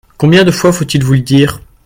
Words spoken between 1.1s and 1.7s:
le dire?